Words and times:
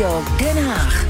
Studio 0.00 0.22
Den 0.36 0.66
Haag. 0.66 1.04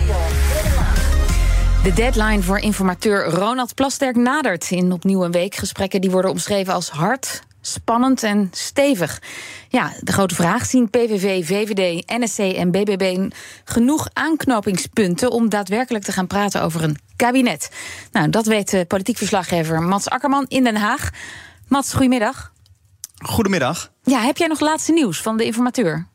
De 1.83 1.93
deadline 1.93 2.43
voor 2.43 2.59
informateur 2.59 3.25
Ronald 3.25 3.75
Plasterk 3.75 4.17
nadert. 4.17 4.71
In 4.71 4.93
opnieuw 4.93 5.25
een 5.25 5.31
week 5.31 5.55
gesprekken 5.55 6.01
die 6.01 6.11
worden 6.11 6.31
omschreven 6.31 6.75
als 6.75 6.91
hard, 6.91 7.43
spannend 7.61 8.23
en 8.23 8.49
stevig. 8.53 9.23
Ja, 9.69 9.93
de 10.01 10.13
grote 10.13 10.35
vraag: 10.35 10.67
zien 10.67 10.91
PVV, 10.91 11.47
VVD, 11.47 12.11
NSC 12.19 12.39
en 12.39 12.71
BBB 12.71 13.31
genoeg 13.65 14.09
aanknopingspunten 14.13 15.31
om 15.31 15.49
daadwerkelijk 15.49 16.05
te 16.05 16.13
gaan 16.13 16.27
praten 16.27 16.63
over 16.63 16.83
een 16.83 16.99
kabinet? 17.17 17.71
Nou, 18.13 18.31
dat 18.31 18.47
weet 18.47 18.71
de 18.71 18.85
politiek 18.85 19.17
verslaggever 19.17 19.83
Mats 19.83 20.09
Akkerman 20.09 20.45
in 20.49 20.65
Den 20.65 20.77
Haag. 20.77 21.11
Mats, 21.69 21.93
goedemiddag. 21.93 22.53
Goedemiddag. 23.25 23.93
Ja, 24.03 24.21
heb 24.21 24.37
jij 24.37 24.47
nog 24.47 24.61
laatste 24.61 24.93
nieuws 24.93 25.23
van 25.23 25.37
de 25.37 25.45
informateur? 25.45 26.09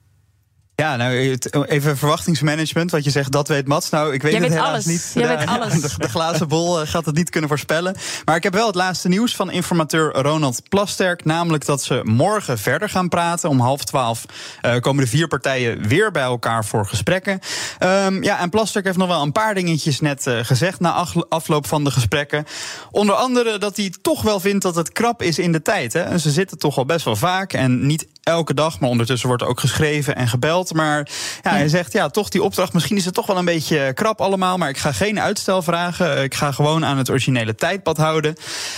Ja, 0.75 0.95
nou, 0.95 1.37
even 1.65 1.97
verwachtingsmanagement. 1.97 2.91
Wat 2.91 3.03
je 3.03 3.09
zegt, 3.09 3.31
dat 3.31 3.47
weet 3.47 3.67
Mats. 3.67 3.89
Nou, 3.89 4.13
ik 4.13 4.21
weet 4.21 4.31
Jij 4.31 4.41
het 4.41 4.49
weet 4.49 4.57
helaas 4.57 4.73
alles. 4.73 4.85
niet. 4.85 5.11
Jij 5.13 5.27
de, 5.27 5.37
weet 5.37 5.47
alles. 5.47 5.81
De, 5.81 5.89
de 5.97 6.09
glazen 6.09 6.47
bol 6.47 6.81
eh, 6.81 6.87
gaat 6.87 7.05
het 7.05 7.15
niet 7.15 7.29
kunnen 7.29 7.49
voorspellen. 7.49 7.95
Maar 8.25 8.35
ik 8.35 8.43
heb 8.43 8.53
wel 8.53 8.67
het 8.67 8.75
laatste 8.75 9.07
nieuws 9.07 9.35
van 9.35 9.51
informateur 9.51 10.13
Ronald 10.13 10.69
Plasterk. 10.69 11.25
Namelijk 11.25 11.65
dat 11.65 11.83
ze 11.83 12.01
morgen 12.03 12.57
verder 12.57 12.89
gaan 12.89 13.09
praten. 13.09 13.49
Om 13.49 13.59
half 13.59 13.83
twaalf 13.83 14.25
uh, 14.65 14.75
komen 14.75 15.03
de 15.03 15.09
vier 15.09 15.27
partijen 15.27 15.87
weer 15.87 16.11
bij 16.11 16.23
elkaar 16.23 16.65
voor 16.65 16.85
gesprekken. 16.87 17.39
Um, 17.79 18.23
ja, 18.23 18.39
en 18.39 18.49
Plasterk 18.49 18.85
heeft 18.85 18.97
nog 18.97 19.07
wel 19.07 19.21
een 19.21 19.31
paar 19.31 19.53
dingetjes 19.53 19.99
net 19.99 20.25
uh, 20.27 20.39
gezegd 20.41 20.79
na 20.79 21.05
afloop 21.29 21.67
van 21.67 21.83
de 21.83 21.91
gesprekken. 21.91 22.45
Onder 22.91 23.15
andere 23.15 23.57
dat 23.57 23.77
hij 23.77 23.93
toch 24.01 24.21
wel 24.21 24.39
vindt 24.39 24.63
dat 24.63 24.75
het 24.75 24.91
krap 24.91 25.21
is 25.21 25.39
in 25.39 25.51
de 25.51 25.61
tijd. 25.61 25.93
Hè. 25.93 26.01
En 26.01 26.19
ze 26.19 26.31
zitten 26.31 26.57
toch 26.57 26.77
al 26.77 26.85
best 26.85 27.05
wel 27.05 27.15
vaak 27.15 27.53
en 27.53 27.85
niet 27.85 28.07
elke 28.25 28.53
dag, 28.53 28.79
maar 28.79 28.89
ondertussen 28.89 29.27
wordt 29.27 29.43
er 29.43 29.49
ook 29.49 29.59
geschreven 29.59 30.15
en 30.15 30.27
gebeld. 30.27 30.73
Maar 30.73 31.09
ja, 31.41 31.49
hij 31.49 31.67
zegt 31.67 31.93
ja, 31.93 32.09
toch 32.09 32.29
die 32.29 32.43
opdracht. 32.43 32.73
Misschien 32.73 32.97
is 32.97 33.05
het 33.05 33.13
toch 33.13 33.25
wel 33.25 33.37
een 33.37 33.45
beetje 33.45 33.93
krap 33.93 34.21
allemaal. 34.21 34.57
Maar 34.57 34.69
ik 34.69 34.77
ga 34.77 34.91
geen 34.91 35.19
uitstel 35.19 35.61
vragen. 35.61 36.23
Ik 36.23 36.35
ga 36.35 36.51
gewoon 36.51 36.85
aan 36.85 36.97
het 36.97 37.09
originele 37.09 37.55
tijdpad 37.55 37.97
houden. 37.97 38.35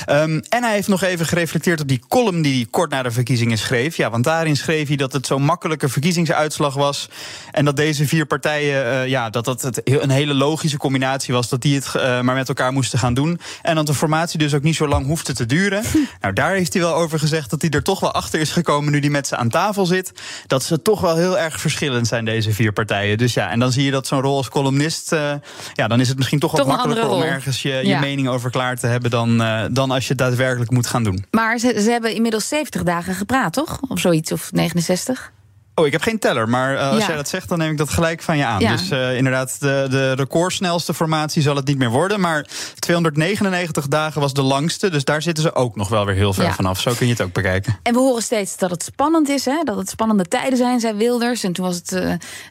Um, 0.10 0.42
en 0.50 0.64
hij 0.64 0.74
heeft 0.74 0.88
nog 0.88 1.04
even 1.04 1.26
gereflecteerd 1.26 1.82
op 1.82 1.88
die 1.88 2.02
column 2.08 2.42
die 2.42 2.56
hij 2.56 2.68
kort 2.70 2.90
na 2.90 3.04
de 3.04 3.12
verkiezingen 3.12 3.58
schreef. 3.58 3.98
Ja, 3.98 4.10
want 4.10 4.24
daarin 4.24 4.56
schreef 4.56 4.88
hij 4.88 4.98
dat 4.98 5.14
het 5.14 5.28
zo'n 5.28 5.44
makkelijke 5.44 5.90
verkiezingsuitslag 5.90 6.74
was. 6.74 7.10
En 7.52 7.66
dat 7.66 7.76
deze 7.76 8.08
vier 8.08 8.26
partijen, 8.26 8.86
uh, 8.86 9.08
ja, 9.08 9.30
dat 9.30 9.46
dat 9.46 9.62
het 9.62 9.82
een 9.84 10.10
hele 10.10 10.34
logische 10.34 10.78
combinatie 10.78 11.34
was. 11.34 11.50
Dat 11.50 11.62
die 11.62 11.76
het 11.76 11.94
uh, 11.96 12.22
maar 12.22 12.36
met 12.36 12.48
elkaar 12.48 12.72
moesten 12.72 13.00
gaan 13.00 13.14
doen. 13.14 13.40
En 13.62 13.76
dat 13.76 13.86
de 13.86 13.94
formatie 13.94 14.40
dus 14.40 14.54
ook 14.54 14.64
niet 14.64 14.76
zo 14.76 14.88
lang 14.88 15.06
hoefde 15.06 15.34
te 15.34 15.46
duren. 15.46 15.84
nou, 16.22 16.34
daar 16.34 16.54
heeft 16.54 16.74
hij 16.74 16.82
wel 16.82 16.94
over 16.96 17.20
gezegd 17.20 17.50
dat 17.50 17.62
hij 17.62 17.70
er 17.70 17.84
toch 17.84 18.00
wel 18.00 18.14
achter 18.14 18.40
is 18.40 18.52
gekomen 18.52 18.92
nu 18.92 19.00
hij 19.00 19.10
met 19.10 19.36
aan 19.38 19.50
tafel 19.50 19.86
zit. 19.86 20.12
Dat 20.48 20.64
ze 20.64 20.82
toch 20.82 21.02
wel 21.02 21.16
heel 21.16 21.38
erg 21.38 21.60
verschillend 21.60 22.08
zijn, 22.08 22.26
deze 22.26 22.52
vier 22.52 22.74
partijen. 22.74 23.18
Dus 23.18 23.34
ja, 23.34 23.50
en 23.50 23.60
dan 23.60 23.72
zie 23.72 23.84
je 23.84 23.92
dat 23.92 24.08
zo'n 24.08 24.22
rol 24.22 24.38
als 24.38 24.50
columnist. 24.50 25.14
Uh, 25.14 25.34
ja, 25.74 25.88
dan 25.88 26.00
is 26.00 26.08
het 26.08 26.18
misschien 26.18 26.40
toch, 26.40 26.56
toch 26.56 26.66
wat 26.66 26.76
makkelijker 26.76 27.10
om 27.10 27.22
ergens 27.22 27.62
je, 27.62 27.70
je 27.70 27.88
ja. 27.88 28.00
mening 28.00 28.28
over 28.28 28.52
klaar 28.52 28.78
te 28.78 28.88
hebben 28.88 29.12
dan, 29.12 29.42
uh, 29.42 29.64
dan 29.72 29.92
als 29.92 30.04
je 30.04 30.10
het 30.10 30.18
daadwerkelijk 30.18 30.72
moet 30.72 30.88
gaan 30.88 31.04
doen. 31.04 31.26
Maar 31.32 31.58
ze, 31.58 31.82
ze 31.82 31.90
hebben 31.90 32.14
inmiddels 32.14 32.48
70 32.48 32.84
dagen 32.84 33.16
gepraat, 33.16 33.54
toch? 33.54 33.80
Of 33.88 34.00
zoiets, 34.00 34.32
of 34.32 34.52
69? 34.52 35.32
Oh, 35.80 35.86
ik 35.86 35.92
heb 35.92 36.02
geen 36.02 36.20
teller, 36.20 36.50
maar 36.50 36.74
uh, 36.74 36.90
als 36.90 37.00
Ja. 37.00 37.08
jij 37.08 37.16
dat 37.16 37.28
zegt, 37.30 37.50
dan 37.50 37.58
neem 37.58 37.72
ik 37.72 37.78
dat 37.78 37.90
gelijk 37.90 38.22
van 38.22 38.38
je 38.38 38.46
aan. 38.46 38.60
Ja. 38.60 38.72
Dus 38.72 38.92
uh, 38.92 39.18
inderdaad, 39.18 39.60
de, 39.60 39.88
de 39.90 40.12
recordsnelste 40.14 40.94
formatie 40.94 41.42
zal 41.42 41.56
het 41.56 41.68
niet 41.68 41.78
meer 41.78 41.90
worden. 41.90 42.20
Maar 42.20 42.46
299 42.80 43.88
dagen 43.88 44.22
was 44.22 44.34
de 44.34 44.42
langste, 44.42 44.90
dus 44.90 45.04
daar 45.04 45.22
zitten 45.22 45.44
ze 45.44 45.56
ook 45.56 45.76
nog 45.76 45.90
wel 45.90 46.06
weer 46.06 46.16
heel 46.16 46.34
ver 46.34 46.44
Ja. 46.44 46.54
vanaf. 46.54 46.80
Zo 46.80 46.94
kun 46.98 47.06
je 47.08 47.12
het 47.14 47.22
ook 47.22 47.34
bekijken. 47.34 47.80
En 47.84 47.94
we 47.94 48.00
horen 48.00 48.22
steeds 48.22 48.58
dat 48.58 48.70
het 48.72 48.84
spannend 48.84 49.30
is, 49.30 49.46
hè? 49.46 49.64
dat 49.64 49.78
het 49.78 49.90
spannende 49.90 50.26
tijden 50.26 50.58
zijn, 50.58 50.80
zei 50.80 50.94
Wilders. 50.98 51.44
En 51.44 51.54
toen 51.54 51.66
was 51.66 51.76
het 51.76 51.92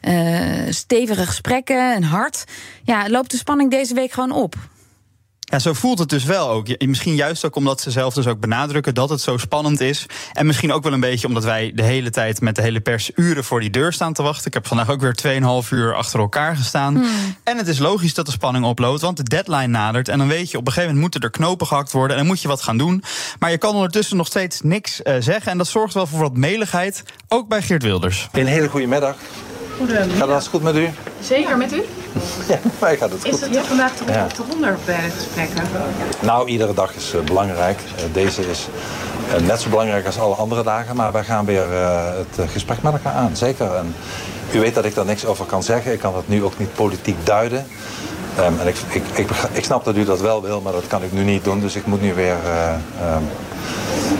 eh, 0.01 0.65
eh, 0.65 0.73
stevige 0.73 1.25
gesprekken 1.25 1.93
en 1.95 2.03
hard. 2.03 2.43
Ja, 2.83 3.09
loopt 3.09 3.31
de 3.31 3.37
spanning 3.37 3.71
deze 3.71 3.93
week 3.93 4.11
gewoon 4.11 4.31
op? 4.31 4.55
Ja, 5.49 5.59
zo 5.59 5.73
voelt 5.73 5.99
het 5.99 6.09
dus 6.09 6.23
wel 6.23 6.49
ook. 6.49 6.67
Misschien 6.85 7.15
juist 7.15 7.45
ook 7.45 7.55
omdat 7.55 7.81
ze 7.81 7.91
zelf 7.91 8.13
dus 8.13 8.27
ook 8.27 8.39
benadrukken 8.39 8.93
dat 8.93 9.09
het 9.09 9.21
zo 9.21 9.37
spannend 9.37 9.79
is. 9.79 10.05
En 10.33 10.45
misschien 10.45 10.71
ook 10.73 10.83
wel 10.83 10.93
een 10.93 10.99
beetje 10.99 11.27
omdat 11.27 11.43
wij 11.43 11.71
de 11.75 11.83
hele 11.83 12.09
tijd 12.09 12.41
met 12.41 12.55
de 12.55 12.61
hele 12.61 12.79
pers 12.79 13.11
uren 13.15 13.43
voor 13.43 13.59
die 13.59 13.69
deur 13.69 13.93
staan 13.93 14.13
te 14.13 14.23
wachten. 14.23 14.47
Ik 14.47 14.53
heb 14.53 14.67
vandaag 14.67 14.89
ook 14.89 15.01
weer 15.01 15.41
2,5 15.63 15.69
uur 15.69 15.95
achter 15.95 16.19
elkaar 16.19 16.55
gestaan. 16.55 17.05
En 17.43 17.57
het 17.57 17.67
is 17.67 17.79
logisch 17.79 18.13
dat 18.13 18.25
de 18.25 18.31
spanning 18.31 18.65
oploopt, 18.65 19.01
want 19.01 19.17
de 19.17 19.23
deadline 19.23 19.67
nadert. 19.67 20.07
En 20.07 20.17
dan 20.17 20.27
weet 20.27 20.51
je, 20.51 20.57
op 20.57 20.65
een 20.67 20.73
gegeven 20.73 20.95
moment 20.95 21.01
moeten 21.01 21.29
er 21.29 21.37
knopen 21.37 21.67
gehakt 21.67 21.91
worden 21.91 22.11
en 22.11 22.17
dan 22.17 22.27
moet 22.27 22.41
je 22.41 22.47
wat 22.47 22.61
gaan 22.61 22.77
doen. 22.77 23.03
Maar 23.39 23.51
je 23.51 23.57
kan 23.57 23.75
ondertussen 23.75 24.17
nog 24.17 24.27
steeds 24.27 24.61
niks 24.61 25.01
eh, 25.01 25.15
zeggen. 25.19 25.51
En 25.51 25.57
dat 25.57 25.67
zorgt 25.67 25.93
wel 25.93 26.07
voor 26.07 26.19
wat 26.19 26.37
meligheid, 26.37 27.03
ook 27.27 27.47
bij 27.47 27.61
Geert 27.61 27.83
Wilders. 27.83 28.27
Een 28.31 28.45
hele 28.45 28.69
goede 28.69 28.87
middag. 28.87 29.15
Gaat 30.17 30.29
alles 30.29 30.47
goed 30.47 30.61
met 30.63 30.75
u? 30.75 30.89
Zeker 31.21 31.57
met 31.57 31.73
u? 31.73 31.83
Ja, 32.47 32.59
mij 32.79 32.97
gaat 32.97 33.11
het 33.11 33.25
Is 33.25 33.31
goed. 33.31 33.55
het 33.55 33.65
vandaag 33.67 33.95
toch 33.95 34.07
Ja. 34.09 34.23
op 34.23 34.35
de 34.35 34.43
100 34.49 34.85
bij 34.85 34.95
de 35.01 35.09
gesprekken? 35.09 35.63
Nou, 36.21 36.47
iedere 36.47 36.73
dag 36.73 36.95
is 36.95 37.13
eh, 37.13 37.21
belangrijk. 37.21 37.79
Eh, 37.95 38.03
deze 38.13 38.49
is 38.49 38.67
eh, 39.35 39.41
net 39.41 39.61
zo 39.61 39.69
belangrijk 39.69 40.05
als 40.05 40.19
alle 40.19 40.35
andere 40.35 40.63
dagen. 40.63 40.95
Maar 40.95 41.11
wij 41.11 41.23
gaan 41.23 41.45
weer 41.45 41.65
het 42.17 42.49
gesprek 42.51 42.81
met 42.81 42.93
elkaar 42.93 43.13
aan. 43.13 43.35
Zeker. 43.35 43.75
En 43.75 43.95
u 44.53 44.59
weet 44.59 44.75
dat 44.75 44.85
ik 44.85 44.95
daar 44.95 45.05
niks 45.05 45.25
over 45.25 45.45
kan 45.45 45.63
zeggen. 45.63 45.91
Ik 45.93 45.99
kan 45.99 46.15
het 46.15 46.27
nu 46.27 46.43
ook 46.43 46.57
niet 46.59 46.73
politiek 46.73 47.25
duiden. 47.25 47.65
Ehm, 48.37 48.59
en 48.59 48.67
ik, 48.67 48.75
ik, 48.89 49.03
ik, 49.13 49.29
ik 49.51 49.63
snap 49.63 49.85
dat 49.85 49.95
u 49.95 50.03
dat 50.05 50.19
wel 50.21 50.41
wil, 50.41 50.61
maar 50.61 50.73
dat 50.73 50.87
kan 50.87 51.03
ik 51.03 51.11
nu 51.11 51.23
niet 51.23 51.43
doen. 51.43 51.59
Dus 51.59 51.75
ik 51.75 51.85
moet 51.85 52.01
nu 52.01 52.13
weer 52.13 52.35
ehm, 52.45 53.23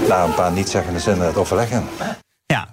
na 0.08 0.24
een 0.24 0.34
paar 0.34 0.52
niet-zeggende 0.52 1.00
zinnen 1.00 1.28
het 1.28 1.38
overleggen. 1.38 1.88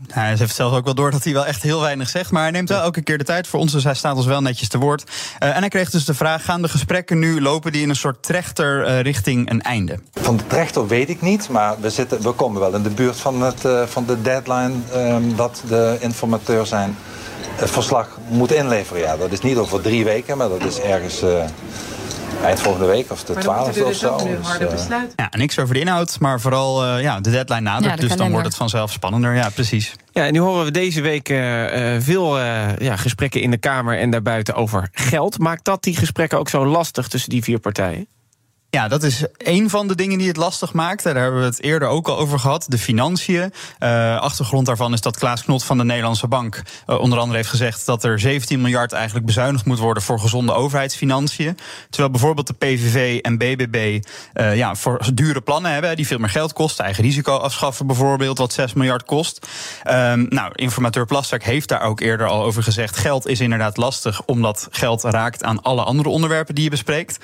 Hij 0.09 0.35
heeft 0.39 0.55
zelf 0.55 0.73
ook 0.73 0.85
wel 0.85 0.95
door 0.95 1.11
dat 1.11 1.25
hij 1.25 1.33
wel 1.33 1.47
echt 1.47 1.63
heel 1.63 1.81
weinig 1.81 2.09
zegt. 2.09 2.31
Maar 2.31 2.43
hij 2.43 2.51
neemt 2.51 2.69
wel 2.69 2.81
elke 2.81 3.03
keer 3.03 3.19
de 3.19 3.25
tijd 3.25 3.47
voor 3.47 3.61
ons. 3.61 3.73
Dus 3.73 3.85
hij 3.85 3.95
staat 3.95 4.17
ons 4.17 4.27
wel 4.27 4.41
netjes 4.41 4.69
te 4.69 4.79
woord. 4.79 5.11
Eh, 5.39 5.49
en 5.49 5.61
hij 5.61 5.69
kreeg 5.69 5.91
dus 5.91 6.05
de 6.05 6.15
vraag: 6.15 6.45
gaan 6.45 6.63
de 6.63 6.69
gesprekken 6.69 7.19
nu 7.19 7.41
lopen 7.41 7.73
die 7.73 7.83
in 7.83 7.89
een 7.89 7.97
soort 7.97 8.23
trechter 8.23 8.85
eh, 8.85 9.01
richting 9.01 9.51
een 9.51 9.63
einde? 9.63 9.99
Van 10.13 10.37
de 10.37 10.47
trechter 10.47 10.87
weet 10.87 11.09
ik 11.09 11.21
niet, 11.21 11.49
maar 11.49 11.75
we, 11.81 11.91
zitten, 11.91 12.23
we 12.23 12.33
komen 12.33 12.61
wel 12.61 12.75
in 12.75 12.83
de 12.83 12.91
buurt 12.91 13.17
van, 13.17 13.43
het, 13.43 13.65
eh, 13.65 13.83
van 13.87 14.05
de 14.07 14.23
deadline 14.23 14.75
ehm, 14.93 15.35
dat 15.37 15.63
de 15.69 15.97
informateur 16.01 16.67
zijn 16.67 16.97
het 17.57 17.71
verslag 17.71 18.19
moet 18.29 18.53
inleveren. 18.53 19.03
Ja, 19.03 19.17
dat 19.17 19.33
is 19.33 19.41
niet 19.41 19.57
over 19.57 19.81
drie 19.81 20.05
weken, 20.05 20.37
maar 20.37 20.49
dat 20.49 20.65
is 20.65 20.81
ergens 20.81 21.23
eh, 21.23 21.45
eind 22.43 22.61
volgende 22.61 22.87
week 22.87 23.11
of 23.11 23.25
de 23.25 23.33
Maar 23.33 23.43
dan 23.43 23.55
moeten 23.55 23.73
twaalfde 23.73 23.81
we 23.81 23.87
of 23.87 23.91
dus 23.91 23.99
zo. 23.99 24.37
Dus, 24.39 24.47
harde 24.47 24.67
eh. 24.67 25.01
Ja, 25.17 25.29
niks 25.37 25.59
over 25.59 25.75
de 25.75 25.81
inhoud, 25.81 26.21
maar 26.21 26.41
vooral 26.41 26.85
eh, 26.85 27.03
ja, 27.03 27.21
de 27.21 27.31
deadline 27.31 27.61
nadert. 27.61 27.85
Ja, 27.85 27.97
de 27.97 28.07
dus 28.07 28.17
dan 28.17 28.31
wordt 28.31 28.47
het 28.47 28.57
vanzelf 28.57 28.93
spannender. 28.93 29.35
Ja, 29.35 29.49
precies. 29.49 29.95
Ja, 30.15 30.27
en 30.27 30.33
nu 30.33 30.39
horen 30.39 30.65
we 30.65 30.71
deze 30.71 31.01
week 31.01 31.29
eh, 31.29 31.95
eh, 31.95 32.03
veel 32.03 32.39
eh, 32.39 32.77
ja, 32.79 32.97
gesprekken 32.97 33.41
in 33.41 33.51
de 33.51 33.59
Kamer 33.59 33.99
en 33.99 34.11
daarbuiten 34.11 34.55
over 34.55 34.89
geld. 34.93 35.39
Maakt 35.39 35.65
dat 35.65 35.83
die 35.83 35.97
gesprekken 35.97 36.39
ook 36.39 36.49
zo 36.49 36.67
lastig 36.67 37.09
tussen 37.09 37.31
die 37.31 37.43
vier 37.43 37.59
partijen? 37.59 38.07
Ja, 38.75 38.89
dat 38.89 39.03
is 39.03 39.25
een 39.39 39.71
van 39.71 39.89
de 39.89 39.95
dingen 39.95 40.19
die 40.19 40.29
het 40.29 40.37
lastig 40.37 40.73
maakt. 40.73 41.03
Daar 41.03 41.17
hebben 41.17 41.41
we 41.41 41.47
het 41.47 41.63
eerder 41.63 41.89
ook 41.89 42.09
al 42.09 42.19
over 42.19 42.39
gehad. 42.39 42.67
De 42.69 42.79
financiën. 42.79 43.53
Eh, 43.79 44.21
achtergrond 44.21 44.67
daarvan 44.67 44.93
is 44.93 45.01
dat 45.01 45.19
Klaas 45.19 45.45
Knot 45.45 45.65
van 45.65 45.79
de 45.79 45.85
Nederlandse 45.85 46.29
Bank 46.29 46.63
eh, 46.87 46.99
onder 46.99 47.19
andere 47.19 47.37
heeft 47.37 47.49
gezegd 47.49 47.87
dat 47.87 48.05
er 48.05 48.21
17 48.21 48.61
miljard 48.61 48.93
eigenlijk 48.93 49.27
bezuinigd 49.27 49.65
moet 49.65 49.79
worden 49.79 50.03
voor 50.03 50.21
gezonde 50.21 50.53
overheidsfinanciën. 50.53 51.59
Terwijl 51.91 52.11
bijvoorbeeld 52.11 52.47
de 52.47 52.53
PVV 52.53 53.19
en 53.21 53.39
BBB 53.39 54.03
eh, 54.33 54.57
ja, 54.57 54.75
voor 54.75 55.01
dure 55.15 55.41
plannen 55.41 55.73
hebben 55.73 55.97
die 55.97 56.07
veel 56.07 56.19
meer 56.19 56.31
geld 56.31 56.53
kosten. 56.53 56.85
Eigen 56.85 57.05
risico 57.05 57.37
afschaffen 57.37 57.87
bijvoorbeeld, 57.87 58.39
wat 58.39 58.53
6 58.53 58.73
miljard 58.73 59.05
kost. 59.05 59.47
Ehm, 59.83 60.27
nou, 60.29 60.51
informateur 60.55 61.07
Plasterk 61.07 61.45
heeft 61.45 61.69
daar 61.69 61.83
ook 61.83 62.01
eerder 62.01 62.27
al 62.27 62.43
over 62.43 62.63
gezegd. 62.63 62.97
Geld 62.97 63.27
is 63.27 63.41
inderdaad 63.41 63.77
lastig, 63.77 64.23
omdat 64.25 64.69
geld 64.71 65.03
raakt 65.03 65.45
aan 65.45 65.63
alle 65.63 65.83
andere 65.83 66.09
onderwerpen 66.09 66.55
die 66.55 66.65
je 66.65 66.71
bespreekt. 66.71 67.19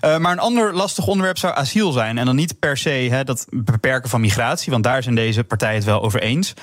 Maar 0.00 0.32
een 0.32 0.38
ander 0.38 0.74
lastig 0.74 0.91
onderwerp 0.98 1.38
zou 1.38 1.54
asiel 1.54 1.92
zijn. 1.92 2.18
En 2.18 2.26
dan 2.26 2.36
niet 2.36 2.58
per 2.58 2.76
se 2.76 2.90
hè, 2.90 3.24
dat 3.24 3.46
beperken 3.50 4.10
van 4.10 4.20
migratie, 4.20 4.72
want 4.72 4.84
daar 4.84 5.02
zijn 5.02 5.14
deze 5.14 5.44
partijen 5.44 5.74
het 5.74 5.84
wel 5.84 6.02
over 6.02 6.20
eens. 6.22 6.54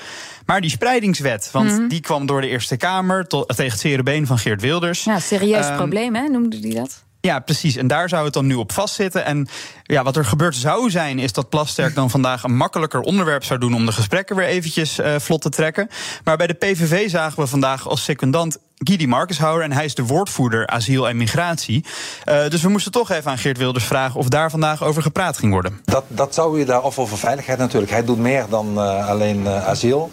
Maar 0.46 0.60
die 0.60 0.70
spreidingswet, 0.70 1.48
want 1.52 1.90
die 1.90 2.00
kwam 2.00 2.26
door 2.26 2.40
de 2.40 2.48
Eerste 2.48 2.76
Kamer 2.76 3.26
tot, 3.26 3.48
tegen 3.48 3.70
het 3.72 3.80
zere 3.80 4.02
been 4.02 4.26
van 4.26 4.38
Geert 4.38 4.60
Wilders. 4.60 5.04
Ja, 5.04 5.18
serieus 5.18 5.66
Ehm, 5.66 5.76
probleem, 5.76 6.14
hè? 6.14 6.28
Noemde 6.28 6.58
die 6.60 6.74
dat? 6.74 7.04
Ja, 7.20 7.38
precies. 7.38 7.76
En 7.76 7.86
daar 7.86 8.08
zou 8.08 8.24
het 8.24 8.32
dan 8.32 8.46
nu 8.46 8.54
op 8.54 8.72
vastzitten. 8.72 9.24
En 9.24 9.48
ja, 9.82 10.02
wat 10.02 10.16
er 10.16 10.24
gebeurd 10.24 10.56
zou 10.56 10.90
zijn, 10.90 11.18
is 11.18 11.32
dat 11.32 11.48
Plasterk 11.48 11.94
dan 11.94 12.10
vandaag 12.10 12.42
een 12.42 12.56
makkelijker 12.56 13.00
onderwerp 13.00 13.44
zou 13.44 13.60
doen 13.60 13.74
om 13.74 13.86
de 13.86 13.92
gesprekken 13.92 14.36
weer 14.36 14.46
eventjes 14.46 14.98
uh, 14.98 15.14
vlot 15.18 15.42
te 15.42 15.48
trekken. 15.48 15.88
Maar 16.24 16.36
bij 16.36 16.46
de 16.46 16.54
PVV 16.54 17.10
zagen 17.10 17.40
we 17.42 17.46
vandaag 17.46 17.88
als 17.88 18.04
secundant 18.04 18.58
Guy 18.74 19.04
Markenshouwer 19.04 19.64
en 19.64 19.72
hij 19.72 19.84
is 19.84 19.94
de 19.94 20.04
woordvoerder 20.04 20.66
asiel 20.66 21.08
en 21.08 21.16
migratie. 21.16 21.84
Uh, 22.28 22.48
dus 22.48 22.62
we 22.62 22.68
moesten 22.68 22.92
toch 22.92 23.10
even 23.10 23.30
aan 23.30 23.38
Geert 23.38 23.58
Wilders 23.58 23.84
vragen 23.84 24.20
of 24.20 24.28
daar 24.28 24.50
vandaag 24.50 24.82
over 24.82 25.02
gepraat 25.02 25.38
ging 25.38 25.52
worden. 25.52 25.80
Dat, 25.84 26.04
dat 26.08 26.34
zou 26.34 26.58
je 26.58 26.64
daar, 26.64 26.82
of 26.82 26.98
over 26.98 27.18
veiligheid 27.18 27.58
natuurlijk. 27.58 27.92
Hij 27.92 28.04
doet 28.04 28.18
meer 28.18 28.46
dan 28.48 28.72
uh, 28.74 29.08
alleen 29.08 29.40
uh, 29.40 29.66
asiel. 29.66 30.10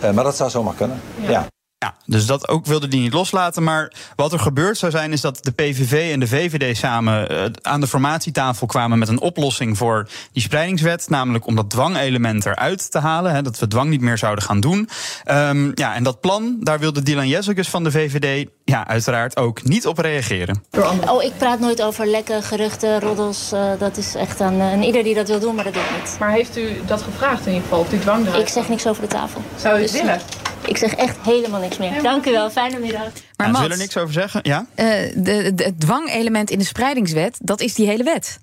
maar 0.00 0.24
dat 0.24 0.36
zou 0.36 0.50
zomaar 0.50 0.74
kunnen. 0.74 1.00
ja. 1.20 1.30
ja. 1.30 1.53
Ja, 1.84 1.94
dus 2.06 2.26
dat 2.26 2.48
ook 2.48 2.66
wilde 2.66 2.86
hij 2.88 2.98
niet 2.98 3.12
loslaten. 3.12 3.62
Maar 3.62 3.92
wat 4.16 4.32
er 4.32 4.38
gebeurd 4.38 4.78
zou 4.78 4.92
zijn, 4.92 5.12
is 5.12 5.20
dat 5.20 5.44
de 5.44 5.50
PVV 5.50 6.12
en 6.12 6.20
de 6.20 6.26
VVD 6.26 6.76
samen 6.76 7.32
uh, 7.32 7.44
aan 7.62 7.80
de 7.80 7.86
formatietafel 7.86 8.66
kwamen 8.66 8.98
met 8.98 9.08
een 9.08 9.20
oplossing 9.20 9.76
voor 9.76 10.08
die 10.32 10.42
spreidingswet. 10.42 11.08
Namelijk 11.08 11.46
om 11.46 11.56
dat 11.56 11.70
dwangelement 11.70 12.46
eruit 12.46 12.90
te 12.90 12.98
halen. 12.98 13.32
Hè, 13.34 13.42
dat 13.42 13.58
we 13.58 13.68
dwang 13.68 13.90
niet 13.90 14.00
meer 14.00 14.18
zouden 14.18 14.44
gaan 14.44 14.60
doen. 14.60 14.88
Um, 15.30 15.72
ja, 15.74 15.94
en 15.94 16.02
dat 16.02 16.20
plan, 16.20 16.56
daar 16.60 16.78
wilde 16.78 17.02
Dylan 17.02 17.28
Jessicus 17.28 17.68
van 17.68 17.84
de 17.84 17.90
VVD 17.90 18.48
ja, 18.64 18.86
uiteraard 18.86 19.36
ook 19.36 19.62
niet 19.62 19.86
op 19.86 19.98
reageren. 19.98 20.64
Oh, 21.08 21.22
ik 21.22 21.32
praat 21.38 21.60
nooit 21.60 21.82
over 21.82 22.06
lekken, 22.06 22.42
geruchten, 22.42 23.00
roddels. 23.00 23.52
Uh, 23.52 23.70
dat 23.78 23.96
is 23.96 24.14
echt 24.14 24.40
aan 24.40 24.60
uh, 24.60 24.86
ieder 24.86 25.02
die 25.02 25.14
dat 25.14 25.28
wil 25.28 25.40
doen, 25.40 25.54
maar 25.54 25.64
dat 25.64 25.72
doe 25.74 25.82
ik 25.82 25.90
niet. 26.00 26.16
Maar 26.18 26.30
heeft 26.30 26.56
u 26.56 26.80
dat 26.86 27.02
gevraagd 27.02 27.40
in 27.40 27.52
ieder 27.52 27.62
geval, 27.62 27.80
of 27.80 27.88
die 27.88 27.98
dwang 27.98 28.26
eruit? 28.26 28.42
Ik 28.42 28.48
zeg 28.48 28.68
niks 28.68 28.86
over 28.86 29.02
de 29.02 29.08
tafel. 29.08 29.40
Zou 29.56 29.78
u 29.78 29.82
het 29.82 29.92
dus, 29.92 30.00
willen? 30.00 30.20
Ik 30.66 30.76
zeg 30.76 30.94
echt 30.94 31.16
helemaal 31.22 31.60
niks 31.60 31.76
meer. 31.76 32.02
Dank 32.02 32.26
u 32.26 32.30
wel, 32.30 32.50
fijne 32.50 32.78
middag. 32.78 33.08
Maar 33.36 33.46
ja, 33.46 33.54
zullen 33.54 33.70
er 33.70 33.78
niks 33.78 33.96
over 33.96 34.12
zeggen? 34.12 34.40
Ja? 34.42 34.66
Uh, 34.76 34.86
de, 35.14 35.52
de, 35.54 35.64
het 35.64 35.80
dwangelement 35.80 36.50
in 36.50 36.58
de 36.58 36.64
spreidingswet, 36.64 37.38
dat 37.42 37.60
is 37.60 37.74
die 37.74 37.86
hele 37.86 38.04
wet. 38.04 38.38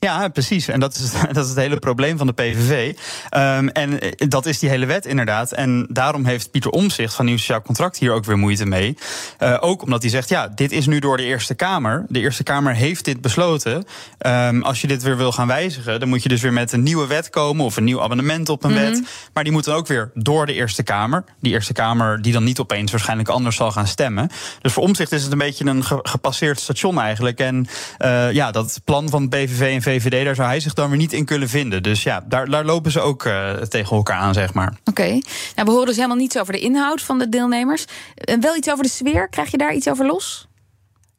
Ja, 0.00 0.28
precies. 0.28 0.68
En 0.68 0.80
dat 0.80 0.94
is, 0.94 1.12
dat 1.32 1.44
is 1.44 1.48
het 1.48 1.58
hele 1.58 1.78
probleem 1.78 2.18
van 2.18 2.26
de 2.26 2.32
PVV. 2.32 2.96
Um, 3.36 3.68
en 3.68 3.98
dat 4.28 4.46
is 4.46 4.58
die 4.58 4.68
hele 4.68 4.86
wet 4.86 5.06
inderdaad. 5.06 5.52
En 5.52 5.86
daarom 5.90 6.24
heeft 6.24 6.50
Pieter 6.50 6.70
Omzicht 6.70 7.14
van 7.14 7.24
Nieuw 7.24 7.36
Sociaal 7.36 7.62
Contract 7.62 7.98
hier 7.98 8.12
ook 8.12 8.24
weer 8.24 8.38
moeite 8.38 8.66
mee. 8.66 8.96
Uh, 9.42 9.56
ook 9.60 9.82
omdat 9.82 10.02
hij 10.02 10.10
zegt, 10.10 10.28
ja, 10.28 10.48
dit 10.48 10.72
is 10.72 10.86
nu 10.86 10.98
door 10.98 11.16
de 11.16 11.22
Eerste 11.22 11.54
Kamer. 11.54 12.04
De 12.08 12.20
Eerste 12.20 12.42
Kamer 12.42 12.74
heeft 12.74 13.04
dit 13.04 13.20
besloten. 13.20 13.84
Um, 14.26 14.62
als 14.62 14.80
je 14.80 14.86
dit 14.86 15.02
weer 15.02 15.16
wil 15.16 15.32
gaan 15.32 15.46
wijzigen, 15.46 16.00
dan 16.00 16.08
moet 16.08 16.22
je 16.22 16.28
dus 16.28 16.40
weer 16.40 16.52
met 16.52 16.72
een 16.72 16.82
nieuwe 16.82 17.06
wet 17.06 17.30
komen... 17.30 17.64
of 17.64 17.76
een 17.76 17.84
nieuw 17.84 18.02
abonnement 18.02 18.48
op 18.48 18.64
een 18.64 18.70
mm 18.70 18.76
-hmm. 18.76 18.90
wet. 18.90 19.02
Maar 19.32 19.44
die 19.44 19.52
moet 19.52 19.64
dan 19.64 19.74
ook 19.74 19.86
weer 19.86 20.10
door 20.14 20.46
de 20.46 20.54
Eerste 20.54 20.82
Kamer. 20.82 21.24
Die 21.40 21.52
Eerste 21.52 21.72
Kamer 21.72 22.22
die 22.22 22.32
dan 22.32 22.44
niet 22.44 22.58
opeens 22.58 22.90
waarschijnlijk 22.90 23.28
anders 23.28 23.56
zal 23.56 23.70
gaan 23.70 23.86
stemmen. 23.86 24.30
Dus 24.60 24.72
voor 24.72 24.82
Omzicht 24.82 25.12
is 25.12 25.22
het 25.22 25.32
een 25.32 25.38
beetje 25.38 25.66
een 25.66 25.84
ge 25.84 25.98
gepasseerd 26.02 26.60
station 26.60 27.00
eigenlijk. 27.00 27.40
En 27.40 27.66
uh, 27.98 28.32
ja, 28.32 28.50
dat 28.50 28.80
plan 28.84 29.08
van 29.08 29.28
PVV 29.28 29.74
en 29.74 29.82
VVD, 29.88 30.24
daar 30.24 30.34
zou 30.34 30.48
hij 30.48 30.60
zich 30.60 30.74
dan 30.74 30.88
weer 30.88 30.98
niet 30.98 31.12
in 31.12 31.24
kunnen 31.24 31.48
vinden. 31.48 31.82
Dus 31.82 32.02
ja, 32.02 32.24
daar, 32.26 32.50
daar 32.50 32.64
lopen 32.64 32.90
ze 32.90 33.00
ook 33.00 33.24
uh, 33.24 33.52
tegen 33.52 33.96
elkaar 33.96 34.18
aan, 34.18 34.34
zeg 34.34 34.54
maar. 34.54 34.72
Oké. 34.84 35.08
Nou, 35.08 35.20
we 35.54 35.70
horen 35.70 35.86
dus 35.86 35.96
helemaal 35.96 36.16
niets 36.16 36.38
over 36.38 36.52
de 36.52 36.60
inhoud 36.60 37.02
van 37.02 37.18
de 37.18 37.28
deelnemers. 37.28 37.84
En 38.14 38.40
wel 38.40 38.56
iets 38.56 38.70
over 38.70 38.84
de 38.84 38.90
sfeer. 38.90 39.28
Krijg 39.28 39.50
je 39.50 39.58
daar 39.58 39.74
iets 39.74 39.88
over 39.88 40.06
los? 40.06 40.47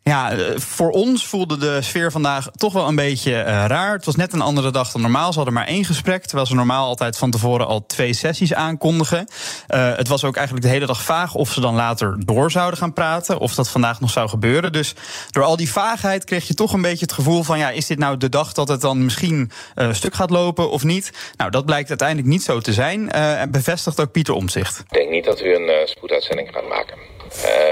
Ja, 0.04 0.36
voor 0.56 0.90
ons 0.90 1.28
voelde 1.28 1.57
de 1.57 1.81
sfeer 1.81 2.12
vandaag 2.12 2.48
toch 2.51 2.74
wel 2.74 2.88
een 2.88 2.96
beetje 2.96 3.31
uh, 3.31 3.44
raar. 3.44 3.94
Het 3.94 4.06
was 4.06 4.16
net 4.16 4.34
een 4.34 4.42
andere 4.42 4.72
dag 4.72 4.92
dan 4.92 5.01
normaal. 5.01 5.30
Ze 5.30 5.36
hadden 5.36 5.54
maar 5.54 5.68
één 5.68 5.86
gesprek, 5.86 6.25
terwijl 6.25 6.48
ze 6.48 6.56
normaal 6.56 6.88
altijd 6.88 7.18
van 7.18 7.31
tevoren 7.31 7.68
al 7.68 7.86
twee 7.86 8.13
sessies 8.13 8.54
aankondigen. 8.54 9.28
Uh, 9.68 9.96
het 9.96 10.07
was 10.07 10.24
ook 10.24 10.36
eigenlijk 10.36 10.66
de 10.66 10.72
hele 10.72 10.86
dag 10.86 11.01
vaag 11.01 11.36
of 11.36 11.51
ze 11.51 11.62
dan 11.62 11.75
later 11.75 12.16
door 12.25 12.51
zouden 12.51 12.80
gaan 12.80 12.94
praten, 12.94 13.40
of 13.40 13.56
dat 13.56 13.69
vandaag 13.69 14.00
nog 14.00 14.10
zou 14.10 14.30
gebeuren. 14.30 14.72
Dus 14.72 14.94
door 15.30 15.44
al 15.44 15.56
die 15.56 15.72
vaagheid 15.72 16.24
kreeg 16.24 16.48
je 16.48 16.54
toch 16.54 16.74
een 16.74 16.81
beetje 16.81 17.06
het 17.06 17.13
gevoel 17.13 17.44
van, 17.44 17.57
ja, 17.57 17.69
is 17.69 17.88
dit 17.88 18.00
nou 18.00 18.18
de 18.18 18.30
dag 18.30 18.54
dat 18.54 18.68
het 18.68 18.81
dan 18.81 19.04
misschien 19.04 19.52
uh, 19.75 19.94
stuk 19.94 20.13
gaat 20.13 20.30
lopen 20.30 20.69
of 20.69 20.84
niet? 20.84 21.34
Nou, 21.38 21.52
dat 21.52 21.66
blijkt 21.66 21.90
uiteindelijk 21.90 22.28
niet 22.28 22.44
zo 22.44 22.60
te 22.60 22.74
zijn. 22.74 23.12
en 23.12 23.52
bevestigt 23.52 24.00
ook 24.00 24.12
Pieter 24.12 24.34
Omzicht. 24.34 24.80
Ik 24.80 24.90
denk 24.90 25.10
niet 25.10 25.25
dat 25.25 25.42
u 25.42 25.56
een 25.56 25.88
spoeduitzending 25.88 26.50
gaat 26.52 26.69
maken. 26.69 27.19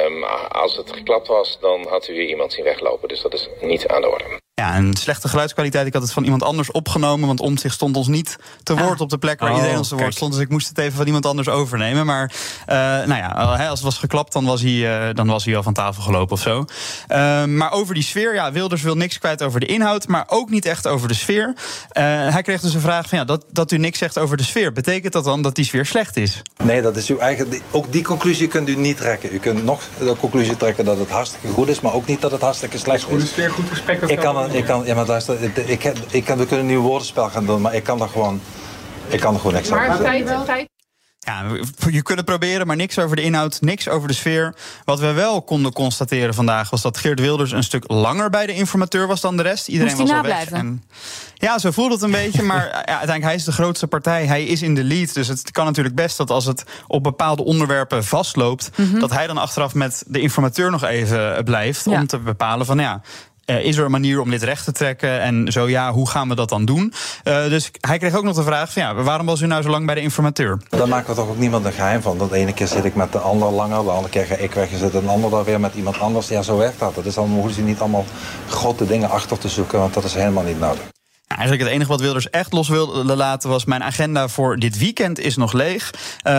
Um, 0.06 0.24
als 0.52 0.78
het 0.78 0.92
geklapt 0.92 1.28
was, 1.28 1.60
dan 1.60 1.88
had 1.88 2.08
u 2.08 2.14
weer 2.14 2.28
iemand 2.28 2.54
zien 2.54 2.64
weglopen. 2.64 3.08
Dus 3.08 3.22
dat 3.22 3.34
is 3.34 3.50
niet 3.62 3.88
aan 3.88 4.02
de 4.02 4.10
orde. 4.10 4.40
Ja, 4.62 4.78
een 4.78 4.96
slechte 4.96 5.28
geluidskwaliteit. 5.28 5.88
Ik 5.88 5.94
had 5.94 6.02
het 6.02 6.12
van 6.12 6.24
iemand 6.24 6.44
anders 6.44 6.72
opgenomen. 6.72 7.28
Want 7.28 7.40
om 7.40 7.58
zich 7.58 7.74
stond 7.74 7.98
ons 7.98 8.08
niet 8.08 8.38
te 8.64 8.78
woord 8.78 8.94
ah. 8.94 9.02
op 9.02 9.10
de 9.10 9.18
plek 9.18 9.40
waar 9.40 9.50
oh, 9.50 9.56
iedereen 9.56 9.78
ons 9.78 9.88
te 9.88 9.96
woord 9.96 10.14
stond. 10.14 10.34
Dus 10.34 10.42
ik 10.42 10.50
moest 10.50 10.68
het 10.68 10.78
even 10.78 10.98
van 10.98 11.06
iemand 11.06 11.26
anders 11.26 11.50
overnemen. 11.50 12.06
Maar 12.06 12.32
uh, 12.68 12.76
nou 12.76 13.16
ja, 13.16 13.28
als 13.28 13.80
het 13.80 13.82
was 13.82 13.98
geklapt, 13.98 14.34
dan 14.34 14.46
was 14.46 14.62
hij, 14.62 14.72
uh, 15.10 15.14
dan 15.14 15.28
was 15.28 15.46
hij 15.46 15.56
al 15.56 15.64
van 15.64 15.74
tafel 15.74 16.04
gelopen 16.04 16.34
of 16.34 16.42
zo. 16.42 16.66
Uh, 17.08 17.46
maar 17.46 17.72
over 17.72 17.94
die 17.94 18.04
sfeer, 18.04 18.34
ja, 18.34 18.52
Wilders 18.52 18.82
wil 18.82 18.96
niks 18.96 19.20
kwijt 19.20 19.44
over 19.44 19.60
de 19.60 19.66
inhoud. 19.66 20.08
Maar 20.08 20.26
ook 20.28 20.50
niet 20.50 20.66
echt 20.66 20.88
over 20.88 21.08
de 21.08 21.14
sfeer. 21.14 21.56
hij 21.92 22.42
kreeg 22.42 22.62
dus 22.62 22.74
een 22.74 22.82
vraag 22.82 23.10
van 23.10 23.18
ja, 23.18 23.26
dat, 23.26 23.46
dat 23.52 23.72
u 23.72 23.78
niks 23.78 23.98
zegt 23.98 24.18
over 24.18 24.38
de 24.38 24.44
sfeer. 24.44 24.74
Betekent 24.74 25.14
dat 25.14 25.24
dan 25.24 25.42
dat 25.42 25.56
die 25.56 25.66
sfeer 25.66 25.86
slecht 25.86 26.18
is? 26.18 26.42
Nee, 26.64 26.82
dat 26.82 26.96
is 26.96 27.10
uw 27.10 27.18
eigen. 27.18 27.48
Ook 27.72 27.92
die 27.92 28.04
conclusie 28.04 28.48
kunt 28.48 28.70
u 28.70 28.76
niet 28.76 28.98
trekken. 28.98 29.34
U 29.34 29.38
kunt 29.38 29.64
nog 29.64 29.82
de 30.00 30.16
conclusie 30.20 30.58
trekken 30.58 30.86
dat 30.86 30.98
het 30.98 31.10
hartstikke 31.10 31.48
goed 31.48 31.68
is, 31.68 31.80
maar 31.80 31.94
ook 31.94 32.06
niet 32.06 32.22
dat 32.22 32.32
het 32.32 32.42
hartstikke 32.42 32.78
slecht 32.78 33.00
is. 33.00 33.04
Goede 33.04 33.26
sfeer, 33.26 33.52
goed 33.52 33.70
gesprek. 33.70 34.02
Ik 34.02 34.20
kan, 34.20 34.47
ik 34.52 34.66
kan, 34.66 34.86
ja, 34.86 34.96
maar 34.96 35.06
luister, 35.06 35.44
ik, 35.44 35.58
ik, 35.58 35.84
ik, 36.10 36.28
we 36.28 36.36
kunnen 36.36 36.60
een 36.60 36.66
nieuw 36.66 36.82
woordenspel 36.82 37.30
gaan 37.30 37.46
doen, 37.46 37.62
maar 37.62 37.76
ik 37.76 37.84
kan 37.84 38.02
er 38.02 38.10
gewoon, 38.10 38.42
ik 39.08 39.20
kan 39.20 39.34
er 39.34 39.40
gewoon 39.40 39.56
niks 39.56 39.70
maar 39.70 39.90
over 39.90 40.06
zeggen. 40.06 40.46
Feit, 40.46 40.68
ja, 41.28 41.44
je 41.90 42.02
kunt 42.02 42.18
het 42.18 42.26
proberen, 42.26 42.68
maar 42.68 42.76
niks 42.76 43.00
over 43.00 43.16
de 43.16 43.22
inhoud, 43.22 43.62
niks 43.62 43.90
over 43.90 44.08
de 44.08 44.14
sfeer. 44.14 44.56
Wat 44.86 45.00
we 45.00 45.12
wel 45.12 45.42
konden 45.42 45.74
constateren 45.74 46.34
vandaag 46.34 46.70
was 46.70 46.82
dat 46.82 46.98
Geert 46.98 47.20
Wilders 47.20 47.52
een 47.52 47.64
stuk 47.64 47.84
langer 47.88 48.30
bij 48.30 48.46
de 48.46 48.54
informateur 48.54 49.08
was 49.08 49.22
dan 49.22 49.38
de 49.38 49.44
rest. 49.44 49.68
Iedereen 49.68 49.98
was 49.98 50.12
al 50.12 50.22
weg. 50.22 50.50
En, 50.50 50.84
ja, 51.34 51.60
zo 51.60 51.72
voelt 51.72 51.92
het 51.92 52.02
een 52.02 52.12
beetje. 52.12 52.44
Maar 52.44 52.66
ja, 52.68 52.74
uiteindelijk, 52.74 53.24
hij 53.24 53.36
is 53.36 53.44
de 53.44 53.52
grootste 53.52 53.88
partij. 53.88 54.26
Hij 54.26 54.44
is 54.44 54.62
in 54.62 54.76
de 54.76 54.84
lead. 54.84 55.14
Dus 55.14 55.28
het 55.28 55.52
kan 55.52 55.66
natuurlijk 55.66 55.96
best 55.96 56.18
dat 56.18 56.30
als 56.30 56.46
het 56.46 56.64
op 56.88 57.04
bepaalde 57.04 57.44
onderwerpen 57.44 58.04
vastloopt, 58.04 58.70
mm 58.76 58.92
-hmm. 58.92 59.00
dat 59.00 59.12
hij 59.12 59.28
dan 59.28 59.38
achteraf 59.38 59.74
met 59.74 60.04
de 60.08 60.20
informateur 60.20 60.72
nog 60.72 60.84
even 60.84 61.44
blijft. 61.44 61.86
Ja. 61.86 61.92
Om 61.92 62.08
te 62.08 62.20
bepalen 62.20 62.66
van 62.66 62.80
ja, 62.80 63.02
uh, 63.50 63.66
is 63.66 63.78
er 63.78 63.86
een 63.86 63.92
manier 63.92 64.22
om 64.22 64.30
dit 64.30 64.44
recht 64.44 64.64
te 64.64 64.72
trekken? 64.72 65.22
En 65.22 65.52
zo 65.52 65.70
ja, 65.70 65.92
hoe 65.92 66.10
gaan 66.10 66.30
we 66.30 66.36
dat 66.36 66.50
dan 66.50 66.66
doen? 66.66 66.94
Uh, 67.24 67.50
dus 67.50 67.72
hij 67.80 67.98
kreeg 67.98 68.16
ook 68.16 68.24
nog 68.24 68.36
de 68.36 68.44
vraag 68.44 68.74
van 68.74 68.82
ja, 68.82 68.94
waarom 68.94 69.26
was 69.26 69.42
u 69.42 69.48
nou 69.48 69.62
zo 69.62 69.70
lang 69.70 69.86
bij 69.86 69.96
de 69.96 70.02
informateur? 70.02 70.62
Daar 70.70 70.88
maken 70.88 71.10
we 71.10 71.16
toch 71.16 71.30
ook 71.30 71.38
niemand 71.38 71.66
een 71.66 71.72
geheim 71.72 72.02
van. 72.02 72.18
Dat 72.18 72.30
de 72.30 72.36
ene 72.36 72.54
keer 72.54 72.68
zit 72.68 72.86
ik 72.86 72.96
met 72.96 73.12
de 73.12 73.20
ander 73.20 73.52
langer, 73.52 73.84
de 73.84 73.90
andere 73.90 74.10
keer 74.10 74.26
ga 74.26 74.36
ik 74.36 74.54
weg 74.54 74.72
en 74.72 74.78
zit 74.78 74.94
een 74.94 75.08
ander 75.08 75.30
daar 75.30 75.44
weer 75.44 75.60
met 75.60 75.74
iemand 75.76 76.00
anders. 76.00 76.28
Ja, 76.28 76.42
zo 76.42 76.58
werkt 76.58 76.80
dat. 76.80 76.96
Dat 76.96 77.06
is 77.06 77.18
allemaal, 77.18 77.36
hoeven 77.36 77.56
ze 77.56 77.62
niet 77.62 77.80
allemaal 77.80 78.06
grote 78.50 78.86
dingen 78.86 79.10
achter 79.10 79.38
te 79.38 79.50
zoeken, 79.50 79.80
want 79.80 79.94
dat 79.94 80.04
is 80.04 80.14
helemaal 80.14 80.44
niet 80.44 80.60
nodig. 80.60 80.96
Eigenlijk 81.28 81.62
het 81.62 81.72
enige 81.72 81.90
wat 81.90 82.02
Wilders 82.02 82.30
echt 82.30 82.54
los 82.54 82.70
wilde 82.70 83.16
laten 83.16 83.50
was... 83.50 83.66
mijn 83.66 83.84
agenda 83.84 84.28
voor 84.28 84.58
dit 84.58 84.78
weekend 84.78 85.20
is 85.20 85.36
nog 85.36 85.54
leeg. 85.54 85.92
Uh, 85.94 86.32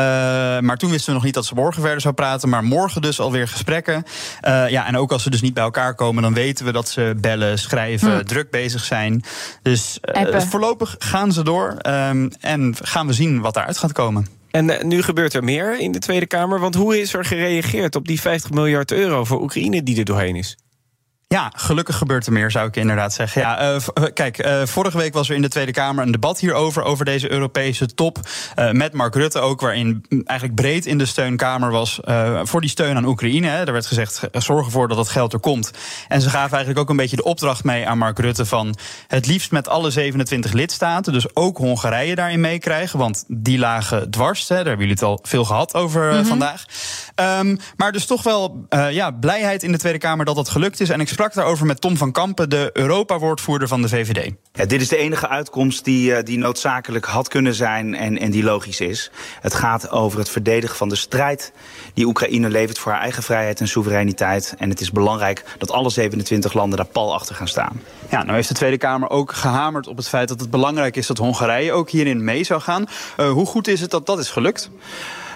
maar 0.58 0.76
toen 0.76 0.90
wisten 0.90 1.08
we 1.08 1.14
nog 1.14 1.25
niet 1.25 1.35
dat 1.35 1.46
ze 1.46 1.55
morgen 1.55 1.82
verder 1.82 2.00
zou 2.00 2.14
praten. 2.14 2.49
Maar 2.49 2.64
morgen 2.64 3.02
dus 3.02 3.20
alweer 3.20 3.49
gesprekken. 3.49 4.05
Uh, 4.43 4.69
ja, 4.69 4.87
en 4.87 4.96
ook 4.96 5.12
als 5.12 5.23
ze 5.23 5.31
dus 5.31 5.40
niet 5.40 5.55
bij 5.55 5.62
elkaar 5.62 5.94
komen... 5.94 6.22
dan 6.22 6.34
weten 6.34 6.65
we 6.65 6.72
dat 6.72 6.89
ze 6.89 7.15
bellen, 7.20 7.58
schrijven, 7.58 8.17
hm. 8.17 8.24
druk 8.24 8.51
bezig 8.51 8.84
zijn. 8.84 9.22
Dus 9.62 9.98
uh, 10.15 10.41
voorlopig 10.41 10.96
gaan 10.98 11.32
ze 11.32 11.43
door. 11.43 11.77
Um, 11.86 12.31
en 12.41 12.74
gaan 12.82 13.06
we 13.06 13.12
zien 13.12 13.41
wat 13.41 13.55
daaruit 13.55 13.79
gaat 13.79 13.93
komen. 13.93 14.27
En 14.51 14.89
nu 14.89 15.03
gebeurt 15.03 15.34
er 15.34 15.44
meer 15.44 15.79
in 15.79 15.93
de 15.93 15.98
Tweede 15.98 16.27
Kamer. 16.27 16.60
Want 16.60 16.74
hoe 16.74 17.01
is 17.01 17.15
er 17.15 17.24
gereageerd 17.24 17.96
op 17.96 18.06
die 18.06 18.20
50 18.20 18.51
miljard 18.51 18.93
euro 18.93 19.24
voor 19.24 19.43
Oekraïne 19.43 19.82
die 19.82 19.98
er 19.98 20.05
doorheen 20.05 20.36
is? 20.36 20.56
Ja, 21.35 21.53
gelukkig 21.56 21.97
gebeurt 21.97 22.27
er 22.27 22.32
meer, 22.32 22.51
zou 22.51 22.69
ik 22.69 22.77
inderdaad 22.77 23.13
zeggen. 23.13 23.41
Ja, 23.41 23.75
uh, 23.75 24.05
kijk, 24.15 24.47
uh, 24.47 24.63
vorige 24.65 24.97
week 24.97 25.13
was 25.13 25.29
er 25.29 25.35
in 25.35 25.43
de 25.43 25.49
Tweede 25.49 25.73
Kamer 25.73 26.05
een 26.05 26.11
debat 26.11 26.41
hierover, 26.41 26.82
over 26.82 27.05
deze 27.05 27.31
Europese 27.31 27.87
top. 27.87 28.19
Uh, 28.58 28.70
met 28.70 28.93
Mark 28.93 29.15
Rutte 29.15 29.39
ook, 29.39 29.61
waarin 29.61 30.05
eigenlijk 30.25 30.61
breed 30.61 30.87
in 30.87 30.99
de 30.99 31.06
steunkamer 31.06 31.70
was 31.70 32.01
voor 32.43 32.61
die 32.61 32.70
steun 32.70 32.97
aan 32.97 33.05
Oekraïne. 33.05 33.47
Hè. 33.47 33.65
Er 33.65 33.73
werd 33.73 33.87
gezegd, 33.87 34.20
zorg 34.32 34.67
ervoor 34.67 34.89
dat 34.89 34.97
dat 34.97 35.08
geld 35.08 35.32
er 35.32 35.41
komt. 35.41 35.70
En 36.08 36.20
ze 36.20 36.31
gaven 36.31 36.51
eigenlijk 36.51 36.79
ook 36.79 36.91
een 36.91 36.97
beetje 36.97 37.17
de 37.17 37.25
opdracht 37.25 37.65
mee 37.65 37.89
aan 37.89 37.99
Mark 37.99 38.19
Rutte 38.19 38.47
van 38.47 38.77
het 39.06 39.27
liefst 39.27 39.51
met 39.51 39.69
alle 39.69 39.91
27 39.91 40.53
lidstaten, 40.53 41.13
dus 41.13 41.37
ook 41.37 41.56
Hongarije 41.56 42.15
daarin 42.15 42.41
meekrijgen, 42.41 42.99
want 42.99 43.25
die 43.27 43.58
lagen 43.58 44.11
dwars. 44.11 44.49
Hè. 44.49 44.55
Daar 44.55 44.65
hebben 44.65 44.87
jullie 44.87 45.01
het 45.01 45.03
al 45.03 45.19
veel 45.23 45.44
gehad 45.44 45.75
over 45.75 46.05
mm 46.05 46.11
-hmm. 46.11 46.25
vandaag. 46.25 46.65
Um, 47.41 47.58
maar 47.77 47.93
dus 47.93 48.06
toch 48.06 48.23
wel 48.23 48.67
ja, 48.91 49.11
blijheid 49.11 49.63
in 49.63 49.73
de 49.73 49.79
Tweede 49.79 49.99
Kamer 49.99 50.25
dat 50.25 50.37
dat 50.37 50.49
gelukt 50.49 50.81
is. 50.81 50.89
En 50.89 51.01
ik 51.01 51.08
sprak 51.19 51.34
daarover 51.34 51.67
met 51.67 51.81
Tom 51.81 51.96
van 51.96 52.13
Kampen, 52.13 52.51
de 52.51 52.70
Europa-woordvoerder 52.72 53.69
van 53.69 53.82
de 53.82 53.89
VVD. 53.89 54.32
Ja, 54.53 54.65
dit 54.65 54.81
is 54.81 54.89
de 54.89 54.96
enige 54.96 55.29
uitkomst 55.29 55.84
die, 55.84 56.22
die 56.22 56.39
noodzakelijk 56.39 57.05
had 57.05 57.29
kunnen 57.29 57.55
zijn 57.55 57.94
en, 57.94 58.19
en 58.19 58.31
die 58.31 58.43
logisch 58.43 58.81
is. 58.81 59.10
Het 59.41 59.55
gaat 59.55 59.91
over 59.91 60.19
het 60.19 60.29
verdedigen 60.29 60.77
van 60.77 60.89
de 60.89 60.96
strijd 60.96 61.53
die 61.94 62.06
Oekraïne 62.06 62.48
levert 62.48 62.79
voor 62.79 62.93
haar 62.93 63.01
eigen 63.01 63.22
vrijheid 63.22 63.60
en 63.60 63.69
soevereiniteit. 63.69 64.55
En 64.58 64.70
het 64.70 64.81
is 64.81 64.91
belangrijk 64.91 65.44
dat 65.58 65.70
alle 65.70 65.91
27 65.91 66.53
landen 66.53 66.79
daar 66.79 66.87
pal 66.87 67.15
achter 67.15 67.34
gaan 67.34 67.48
staan. 67.48 67.82
Ja, 68.10 68.22
nou 68.22 68.34
heeft 68.34 68.48
de 68.48 68.55
Tweede 68.55 68.79
Kamer 68.79 69.10
ook 69.10 69.32
gehamerd 69.32 69.87
op 69.87 69.96
het 69.96 70.08
feit 70.08 70.29
dat 70.29 70.41
het 70.41 70.51
belangrijk 70.51 70.96
is 70.96 71.06
dat 71.06 71.19
Hongarije 71.19 71.72
ook 71.72 71.91
hierin 71.91 72.25
mee 72.25 72.44
zou 72.44 72.60
gaan. 72.60 72.87
Uh, 73.20 73.31
hoe 73.31 73.46
goed 73.46 73.69
is 73.69 73.81
het 73.81 73.91
dat 73.91 74.06
dat 74.06 74.19
is 74.19 74.31
gelukt? 74.31 74.70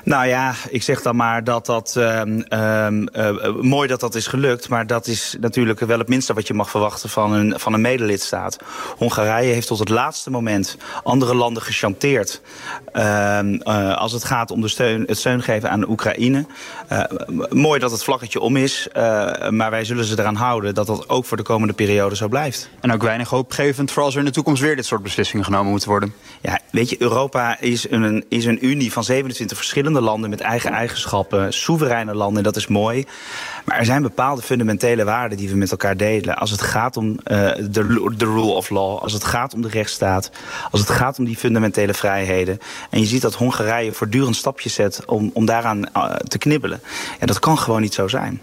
Nou 0.05 0.27
ja, 0.27 0.55
ik 0.69 0.83
zeg 0.83 1.03
dan 1.03 1.17
maar 1.17 1.45
dat 1.45 1.67
dat 1.67 1.95
um, 1.99 2.45
um, 2.49 3.09
uh, 3.13 3.55
mooi 3.61 3.89
dat 3.89 4.01
dat 4.01 4.15
is 4.15 4.27
gelukt, 4.27 4.69
maar 4.69 4.87
dat 4.87 5.07
is 5.07 5.37
natuurlijk 5.41 5.81
wel 5.81 5.99
het 5.99 6.09
minste 6.09 6.35
wat 6.35 6.47
je 6.47 6.55
mag 6.55 6.71
verwachten 6.71 7.09
van 7.09 7.33
een, 7.33 7.55
van 7.59 7.73
een 7.73 7.81
medelidstaat. 7.81 8.59
Hongarije 8.97 9.53
heeft 9.53 9.67
tot 9.67 9.79
het 9.79 9.89
laatste 9.89 10.31
moment 10.31 10.77
andere 11.03 11.35
landen 11.35 11.63
gechanteerd 11.63 12.41
uh, 12.93 13.97
als 13.97 14.13
het 14.13 14.25
gaat 14.25 14.51
om 14.51 14.61
de 14.61 14.69
steun, 14.69 15.05
het 15.07 15.19
steun 15.19 15.43
geven 15.43 15.71
aan 15.71 15.89
Oekraïne. 15.89 16.47
Uh, 16.93 17.03
mooi 17.51 17.81
dat 17.81 17.91
het 17.91 18.05
vlaggetje 18.05 18.41
om 18.41 18.57
is, 18.57 18.89
maar 19.51 19.71
wij 19.71 19.85
zullen 19.85 20.05
ze 20.05 20.19
eraan 20.19 20.35
houden 20.35 20.75
dat 20.75 20.87
dat 20.87 21.09
ook 21.09 21.25
voor 21.25 21.37
de 21.37 21.43
komende 21.43 21.75
periode 21.75 22.17
zo 22.17 22.29
blijft. 22.29 22.69
En 22.81 22.93
ook 22.93 23.03
weinig 23.03 23.29
hoopgevend 23.29 23.91
voor 23.91 24.03
als 24.03 24.15
er 24.15 24.21
in 24.21 24.27
de 24.27 24.33
toekomst 24.33 24.63
weer 24.63 24.77
dit 24.77 24.87
soort 24.87 25.03
beslissingen 25.03 25.45
genomen 25.45 25.71
moeten 25.71 25.89
worden. 25.89 26.15
Ja, 26.41 26.59
weet 26.71 26.91
je, 26.91 26.97
Europa 26.99 27.61
is 27.61 27.91
een, 27.91 28.25
is 28.29 28.45
een 28.45 28.67
unie 28.67 28.93
van 28.93 29.05
27 29.05 29.57
verschillende 29.57 29.92
landen 30.01 30.31
met 30.31 30.41
eigen 30.41 30.71
eigenschappen, 30.71 31.53
soevereine 31.53 32.15
landen, 32.15 32.37
en 32.37 32.43
dat 32.43 32.57
is 32.57 32.67
mooi. 32.67 33.07
Maar 33.65 33.79
er 33.79 33.85
zijn 33.85 34.03
bepaalde 34.03 34.43
fundamentele 34.43 35.05
waarden 35.05 35.39
die 35.39 35.49
we 35.49 35.57
met 35.57 35.71
elkaar 35.71 35.97
delen. 35.97 36.37
Als 36.37 36.51
het 36.51 36.63
gaat 36.63 36.97
om 36.97 37.17
de, 37.17 38.13
de 38.17 38.25
rule 38.25 38.53
of 38.53 38.71
law, 38.71 38.99
als 38.99 39.13
het 39.13 39.25
gaat 39.25 39.55
om 39.55 39.63
de 39.63 39.69
rechtsstaat, 39.69 40.31
als 40.71 40.81
het 40.81 40.91
gaat 40.91 41.19
om 41.19 41.25
die 41.25 41.37
fundamentele 41.37 41.95
vrijheden. 41.95 42.59
En 42.91 43.01
je 43.01 43.07
ziet 43.07 43.23
dat 43.23 43.35
Hongarije 43.35 43.93
voortdurend 43.93 44.37
stapjes 44.37 44.75
zet 44.75 45.05
om, 45.07 45.31
om 45.35 45.47
daaraan 45.47 45.85
te 46.29 46.39
knibbelen. 46.39 46.81
Ja, 47.21 47.27
dat 47.27 47.39
kan 47.39 47.59
gewoon 47.59 47.81
niet 47.81 47.95
zo 47.95 48.09
zijn. 48.09 48.41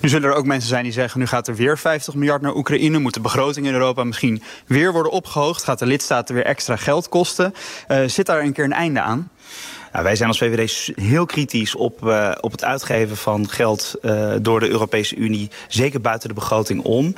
Nu 0.00 0.08
zullen 0.08 0.28
er 0.30 0.34
ook 0.34 0.46
mensen 0.46 0.68
zijn 0.68 0.82
die 0.82 0.92
zeggen... 0.92 1.20
nu 1.20 1.26
gaat 1.26 1.48
er 1.48 1.54
weer 1.54 1.78
50 1.78 2.14
miljard 2.14 2.42
naar 2.42 2.54
Oekraïne... 2.54 2.98
moet 2.98 3.14
de 3.14 3.20
begroting 3.20 3.66
in 3.66 3.72
Europa 3.72 4.04
misschien 4.04 4.42
weer 4.66 4.92
worden 4.92 5.12
opgehoogd... 5.12 5.64
gaat 5.64 5.78
de 5.78 5.86
lidstaten 5.86 6.34
weer 6.34 6.44
extra 6.44 6.76
geld 6.76 7.08
kosten. 7.08 7.54
Uh, 7.88 8.00
zit 8.06 8.26
daar 8.26 8.40
een 8.40 8.52
keer 8.52 8.64
een 8.64 8.72
einde 8.72 9.00
aan? 9.00 9.30
Nou, 9.92 10.04
wij 10.04 10.16
zijn 10.16 10.28
als 10.28 10.38
VVD 10.38 10.92
heel 11.00 11.26
kritisch 11.26 11.74
op, 11.74 12.04
uh, 12.04 12.32
op 12.40 12.52
het 12.52 12.64
uitgeven 12.64 13.16
van 13.16 13.48
geld 13.48 13.94
uh, 14.02 14.32
door 14.40 14.60
de 14.60 14.68
Europese 14.68 15.16
Unie, 15.16 15.50
zeker 15.68 16.00
buiten 16.00 16.28
de 16.28 16.34
begroting 16.34 16.82
om. 16.82 17.14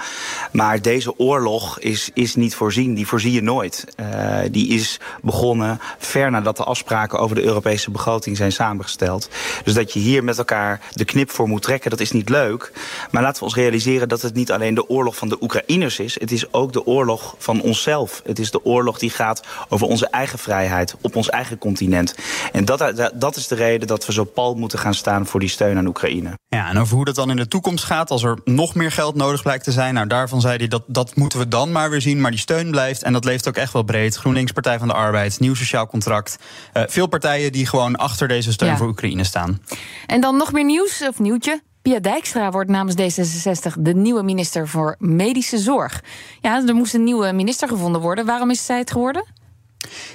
Maar 0.52 0.82
deze 0.82 1.18
oorlog 1.18 1.78
is, 1.78 2.10
is 2.14 2.34
niet 2.34 2.54
voorzien, 2.54 2.94
die 2.94 3.06
voorzie 3.06 3.32
je 3.32 3.42
nooit. 3.42 3.84
Uh, 3.96 4.38
die 4.50 4.68
is 4.68 5.00
begonnen 5.22 5.80
ver 5.98 6.30
nadat 6.30 6.56
de 6.56 6.64
afspraken 6.64 7.18
over 7.18 7.36
de 7.36 7.42
Europese 7.42 7.90
begroting 7.90 8.36
zijn 8.36 8.52
samengesteld. 8.52 9.28
Dus 9.64 9.74
dat 9.74 9.92
je 9.92 9.98
hier 9.98 10.24
met 10.24 10.38
elkaar 10.38 10.80
de 10.92 11.04
knip 11.04 11.30
voor 11.30 11.48
moet 11.48 11.62
trekken, 11.62 11.90
dat 11.90 12.00
is 12.00 12.12
niet 12.12 12.28
leuk. 12.28 12.72
Maar 13.10 13.22
laten 13.22 13.38
we 13.38 13.44
ons 13.44 13.54
realiseren 13.54 14.08
dat 14.08 14.22
het 14.22 14.34
niet 14.34 14.52
alleen 14.52 14.74
de 14.74 14.88
oorlog 14.88 15.16
van 15.16 15.28
de 15.28 15.36
Oekraïners 15.40 15.98
is, 15.98 16.20
het 16.20 16.30
is 16.30 16.52
ook 16.52 16.72
de 16.72 16.86
oorlog 16.86 17.34
van 17.38 17.60
onszelf. 17.60 18.22
Het 18.24 18.38
is 18.38 18.50
de 18.50 18.64
oorlog 18.64 18.98
die 18.98 19.10
gaat 19.10 19.46
over 19.68 19.86
onze 19.86 20.08
eigen 20.08 20.38
vrijheid 20.38 20.94
op 21.00 21.16
ons 21.16 21.28
eigen 21.28 21.58
continent. 21.58 22.14
En 22.52 22.59
dat, 22.64 23.10
dat 23.14 23.36
is 23.36 23.48
de 23.48 23.54
reden 23.54 23.88
dat 23.88 24.06
we 24.06 24.12
zo 24.12 24.24
pal 24.24 24.54
moeten 24.54 24.78
gaan 24.78 24.94
staan 24.94 25.26
voor 25.26 25.40
die 25.40 25.48
steun 25.48 25.76
aan 25.76 25.86
Oekraïne. 25.86 26.38
Ja, 26.48 26.68
en 26.68 26.78
over 26.78 26.96
hoe 26.96 27.04
dat 27.04 27.14
dan 27.14 27.30
in 27.30 27.36
de 27.36 27.48
toekomst 27.48 27.84
gaat, 27.84 28.10
als 28.10 28.22
er 28.22 28.38
nog 28.44 28.74
meer 28.74 28.92
geld 28.92 29.14
nodig 29.14 29.42
blijkt 29.42 29.64
te 29.64 29.72
zijn. 29.72 29.94
Nou, 29.94 30.06
daarvan 30.06 30.40
zei 30.40 30.56
hij 30.56 30.68
dat 30.68 30.82
dat 30.86 31.16
moeten 31.16 31.38
we 31.38 31.48
dan 31.48 31.72
maar 31.72 31.90
weer 31.90 32.00
zien. 32.00 32.20
Maar 32.20 32.30
die 32.30 32.40
steun 32.40 32.70
blijft 32.70 33.02
en 33.02 33.12
dat 33.12 33.24
leeft 33.24 33.48
ook 33.48 33.56
echt 33.56 33.72
wel 33.72 33.82
breed. 33.82 34.16
GroenLinks, 34.16 34.52
Partij 34.52 34.78
van 34.78 34.88
de 34.88 34.94
Arbeid, 34.94 35.40
Nieuw 35.40 35.54
Sociaal 35.54 35.86
Contract. 35.86 36.38
Uh, 36.74 36.82
veel 36.86 37.06
partijen 37.06 37.52
die 37.52 37.66
gewoon 37.66 37.96
achter 37.96 38.28
deze 38.28 38.52
steun 38.52 38.68
ja. 38.70 38.76
voor 38.76 38.88
Oekraïne 38.88 39.24
staan. 39.24 39.62
En 40.06 40.20
dan 40.20 40.36
nog 40.36 40.52
meer 40.52 40.64
nieuws, 40.64 41.02
of 41.08 41.18
nieuwtje. 41.18 41.62
Pia 41.82 41.98
Dijkstra 41.98 42.50
wordt 42.50 42.70
namens 42.70 42.94
D66 42.94 43.72
de 43.78 43.94
nieuwe 43.94 44.22
minister 44.22 44.68
voor 44.68 44.96
Medische 44.98 45.58
Zorg. 45.58 46.02
Ja, 46.40 46.66
er 46.66 46.74
moest 46.74 46.94
een 46.94 47.04
nieuwe 47.04 47.32
minister 47.32 47.68
gevonden 47.68 48.00
worden. 48.00 48.26
Waarom 48.26 48.50
is 48.50 48.66
zij 48.66 48.78
het 48.78 48.90
geworden? 48.90 49.24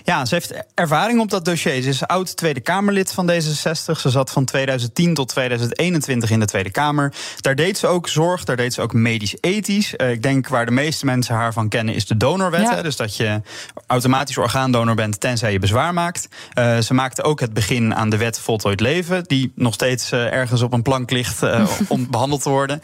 Ja, 0.03 0.25
ze 0.25 0.33
heeft 0.33 0.53
ervaring 0.73 1.19
op 1.19 1.29
dat 1.29 1.45
dossier. 1.45 1.81
Ze 1.81 1.89
is 1.89 2.07
oud 2.07 2.35
Tweede 2.35 2.59
Kamerlid 2.59 3.11
van 3.11 3.31
D66. 3.31 3.99
Ze 3.99 4.09
zat 4.09 4.31
van 4.31 4.45
2010 4.45 5.13
tot 5.13 5.27
2021 5.27 6.29
in 6.29 6.39
de 6.39 6.45
Tweede 6.45 6.71
Kamer. 6.71 7.13
Daar 7.39 7.55
deed 7.55 7.77
ze 7.77 7.87
ook 7.87 8.07
zorg, 8.07 8.43
daar 8.43 8.55
deed 8.55 8.73
ze 8.73 8.81
ook 8.81 8.93
medisch-ethisch. 8.93 9.93
Uh, 9.97 10.11
ik 10.11 10.21
denk 10.21 10.47
waar 10.47 10.65
de 10.65 10.71
meeste 10.71 11.05
mensen 11.05 11.35
haar 11.35 11.53
van 11.53 11.69
kennen 11.69 11.95
is 11.95 12.05
de 12.05 12.17
donorwet. 12.17 12.61
Ja. 12.61 12.75
Hè, 12.75 12.83
dus 12.83 12.95
dat 12.95 13.15
je 13.15 13.41
automatisch 13.87 14.37
orgaandonor 14.37 14.95
bent 14.95 15.19
tenzij 15.19 15.51
je 15.51 15.59
bezwaar 15.59 15.93
maakt. 15.93 16.27
Uh, 16.59 16.77
ze 16.77 16.93
maakte 16.93 17.23
ook 17.23 17.39
het 17.39 17.53
begin 17.53 17.95
aan 17.95 18.09
de 18.09 18.17
wet 18.17 18.39
Voltooid 18.39 18.79
Leven... 18.79 19.23
die 19.23 19.51
nog 19.55 19.73
steeds 19.73 20.11
uh, 20.11 20.33
ergens 20.33 20.61
op 20.61 20.73
een 20.73 20.81
plank 20.81 21.11
ligt 21.11 21.43
om 21.87 22.09
behandeld 22.09 22.41
te 22.41 22.49
worden. 22.49 22.81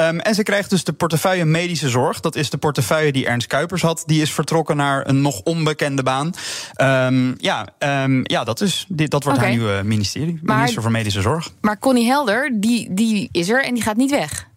Um, 0.00 0.20
en 0.20 0.34
ze 0.34 0.42
krijgt 0.42 0.70
dus 0.70 0.84
de 0.84 0.92
portefeuille 0.92 1.44
medische 1.44 1.88
zorg. 1.88 2.20
Dat 2.20 2.36
is 2.36 2.50
de 2.50 2.56
portefeuille 2.56 3.12
die 3.12 3.26
Ernst 3.26 3.46
Kuipers 3.46 3.82
had. 3.82 4.02
Die 4.06 4.22
is 4.22 4.32
vertrokken 4.32 4.76
naar 4.76 5.08
een 5.08 5.20
nog 5.20 5.40
onbekende 5.40 6.02
baan. 6.02 6.31
Um, 6.76 7.34
ja, 7.38 7.66
um, 7.78 8.20
ja, 8.24 8.44
dat, 8.44 8.60
is, 8.60 8.86
dit, 8.88 9.10
dat 9.10 9.24
wordt 9.24 9.38
okay. 9.38 9.50
haar 9.50 9.58
nieuwe 9.58 9.82
ministerie. 9.84 10.40
Maar, 10.42 10.56
minister 10.56 10.82
voor 10.82 10.90
Medische 10.90 11.20
Zorg. 11.20 11.52
Maar 11.60 11.78
Connie 11.78 12.06
Helder, 12.06 12.50
die, 12.60 12.94
die 12.94 13.28
is 13.32 13.48
er 13.48 13.64
en 13.64 13.74
die 13.74 13.82
gaat 13.82 13.96
niet 13.96 14.10
weg. 14.10 14.50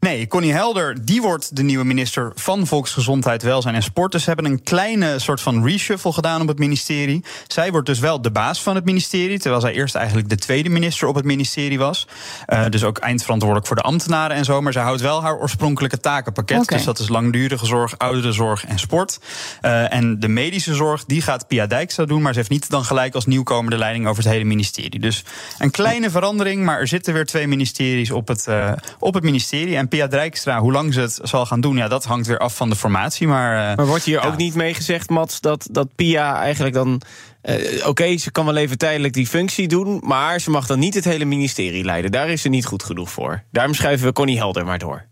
Nee, 0.00 0.26
Connie 0.26 0.52
Helder, 0.52 1.04
die 1.04 1.22
wordt 1.22 1.56
de 1.56 1.62
nieuwe 1.62 1.84
minister 1.84 2.32
van 2.34 2.66
Volksgezondheid, 2.66 3.42
Welzijn 3.42 3.74
en 3.74 3.82
Sport. 3.82 4.12
Dus 4.12 4.22
ze 4.22 4.28
hebben 4.28 4.46
een 4.46 4.62
kleine 4.62 5.18
soort 5.18 5.40
van 5.40 5.64
reshuffle 5.64 6.12
gedaan 6.12 6.40
op 6.40 6.48
het 6.48 6.58
ministerie. 6.58 7.24
Zij 7.46 7.70
wordt 7.70 7.86
dus 7.86 7.98
wel 7.98 8.22
de 8.22 8.30
baas 8.30 8.62
van 8.62 8.74
het 8.74 8.84
ministerie, 8.84 9.38
terwijl 9.38 9.60
zij 9.60 9.72
eerst 9.72 9.94
eigenlijk 9.94 10.28
de 10.28 10.36
tweede 10.36 10.68
minister 10.68 11.08
op 11.08 11.14
het 11.14 11.24
ministerie 11.24 11.78
was. 11.78 12.06
Uh, 12.46 12.66
dus 12.68 12.84
ook 12.84 12.98
eindverantwoordelijk 12.98 13.66
voor 13.66 13.76
de 13.76 13.82
ambtenaren 13.82 14.36
en 14.36 14.44
zo. 14.44 14.60
Maar 14.60 14.72
zij 14.72 14.82
houdt 14.82 15.00
wel 15.00 15.22
haar 15.22 15.36
oorspronkelijke 15.38 16.00
takenpakket. 16.00 16.60
Okay. 16.60 16.76
Dus 16.76 16.86
dat 16.86 16.98
is 16.98 17.08
langdurige 17.08 17.66
zorg, 17.66 17.98
ouderenzorg 17.98 18.66
en 18.66 18.78
sport. 18.78 19.18
Uh, 19.62 19.92
en 19.92 20.20
de 20.20 20.28
medische 20.28 20.74
zorg, 20.74 21.04
die 21.04 21.22
gaat 21.22 21.48
Pia 21.48 21.66
Dijkstra 21.66 22.04
doen. 22.04 22.22
Maar 22.22 22.32
ze 22.32 22.38
heeft 22.38 22.50
niet 22.50 22.70
dan 22.70 22.84
gelijk 22.84 23.14
als 23.14 23.26
nieuwkomer 23.26 23.70
de 23.70 23.78
leiding 23.78 24.06
over 24.06 24.22
het 24.22 24.32
hele 24.32 24.44
ministerie. 24.44 25.00
Dus 25.00 25.24
een 25.58 25.70
kleine 25.70 26.10
verandering, 26.10 26.64
maar 26.64 26.80
er 26.80 26.88
zitten 26.88 27.14
weer 27.14 27.26
twee 27.26 27.46
ministeries 27.46 28.10
op 28.10 28.28
het, 28.28 28.46
uh, 28.48 28.72
op 28.98 29.14
het 29.14 29.22
ministerie. 29.22 29.76
En 29.76 29.87
Pia 29.88 30.06
Dijkstra, 30.06 30.60
hoe 30.60 30.72
lang 30.72 30.94
ze 30.94 31.00
het 31.00 31.20
zal 31.22 31.46
gaan 31.46 31.60
doen, 31.60 31.76
ja, 31.76 31.88
dat 31.88 32.04
hangt 32.04 32.26
weer 32.26 32.38
af 32.38 32.56
van 32.56 32.68
de 32.68 32.76
formatie. 32.76 33.26
Maar, 33.26 33.70
uh, 33.70 33.76
maar 33.76 33.86
wordt 33.86 34.04
hier 34.04 34.20
ja. 34.22 34.26
ook 34.26 34.36
niet 34.36 34.54
mee 34.54 34.74
gezegd, 34.74 35.10
Mats, 35.10 35.40
dat, 35.40 35.68
dat 35.70 35.94
Pia 35.94 36.40
eigenlijk 36.40 36.74
dan. 36.74 37.00
Uh, 37.42 37.54
Oké, 37.54 37.88
okay, 37.88 38.18
ze 38.18 38.30
kan 38.30 38.44
wel 38.44 38.56
even 38.56 38.78
tijdelijk 38.78 39.14
die 39.14 39.26
functie 39.26 39.68
doen, 39.68 40.00
maar 40.04 40.40
ze 40.40 40.50
mag 40.50 40.66
dan 40.66 40.78
niet 40.78 40.94
het 40.94 41.04
hele 41.04 41.24
ministerie 41.24 41.84
leiden. 41.84 42.10
Daar 42.10 42.28
is 42.28 42.42
ze 42.42 42.48
niet 42.48 42.66
goed 42.66 42.82
genoeg 42.82 43.10
voor. 43.10 43.42
Daarom 43.50 43.74
schuiven 43.74 44.06
we 44.06 44.12
Connie 44.12 44.36
Helder 44.36 44.64
maar 44.64 44.78
door. 44.78 45.06